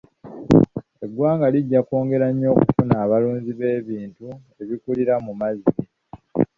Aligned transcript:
Eggwanga 1.05 1.45
lijja 1.53 1.79
kwongera 1.87 2.27
nnyo 2.31 2.49
okufuna 2.53 2.93
abalunzi 3.03 3.51
b'ebintu 3.59 4.27
ebikulira 4.61 5.13
mu 5.25 5.33
mazzi. 5.39 5.73